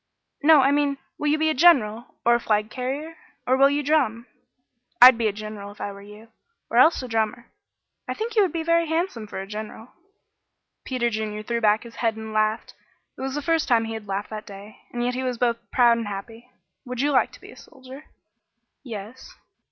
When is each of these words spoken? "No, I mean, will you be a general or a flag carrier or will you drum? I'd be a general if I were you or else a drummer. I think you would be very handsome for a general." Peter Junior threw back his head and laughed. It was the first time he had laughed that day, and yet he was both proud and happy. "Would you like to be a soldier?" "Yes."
"No, 0.41 0.61
I 0.61 0.71
mean, 0.71 0.97
will 1.19 1.27
you 1.27 1.37
be 1.37 1.51
a 1.51 1.53
general 1.53 2.15
or 2.25 2.33
a 2.33 2.39
flag 2.39 2.71
carrier 2.71 3.17
or 3.45 3.55
will 3.55 3.69
you 3.69 3.83
drum? 3.83 4.25
I'd 4.99 5.15
be 5.15 5.27
a 5.27 5.31
general 5.31 5.69
if 5.71 5.79
I 5.79 5.91
were 5.91 6.01
you 6.01 6.29
or 6.71 6.77
else 6.77 7.03
a 7.03 7.07
drummer. 7.07 7.51
I 8.07 8.15
think 8.15 8.35
you 8.35 8.41
would 8.41 8.51
be 8.51 8.63
very 8.63 8.87
handsome 8.87 9.27
for 9.27 9.39
a 9.39 9.45
general." 9.45 9.89
Peter 10.85 11.11
Junior 11.11 11.43
threw 11.43 11.61
back 11.61 11.83
his 11.83 11.97
head 11.97 12.15
and 12.15 12.33
laughed. 12.33 12.73
It 13.15 13.21
was 13.21 13.35
the 13.35 13.43
first 13.43 13.67
time 13.67 13.85
he 13.85 13.93
had 13.93 14.07
laughed 14.07 14.31
that 14.31 14.47
day, 14.47 14.79
and 14.91 15.03
yet 15.05 15.13
he 15.13 15.21
was 15.21 15.37
both 15.37 15.57
proud 15.69 15.99
and 15.99 16.07
happy. 16.07 16.49
"Would 16.83 17.01
you 17.01 17.11
like 17.11 17.31
to 17.33 17.39
be 17.41 17.51
a 17.51 17.55
soldier?" 17.55 18.05
"Yes." 18.83 19.35